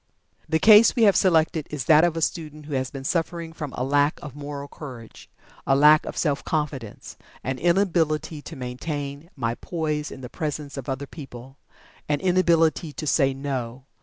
[0.49, 3.71] The case we have selected is that of a student who has been suffering from
[3.73, 5.29] "a lack of Moral Courage
[5.67, 10.89] a lack of Self Confidence an inability to maintain my poise in the presence of
[10.89, 11.59] other people
[12.09, 13.85] an inability to say 'No!'